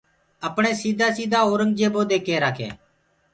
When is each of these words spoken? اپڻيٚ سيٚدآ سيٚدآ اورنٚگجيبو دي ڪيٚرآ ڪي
اپڻيٚ 0.47 0.79
سيٚدآ 0.81 1.07
سيٚدآ 1.17 1.39
اورنٚگجيبو 1.45 2.01
دي 2.09 2.17
ڪيٚرآ 2.27 2.49
ڪي 2.57 2.67